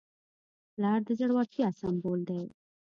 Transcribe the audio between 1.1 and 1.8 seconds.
زړورتیا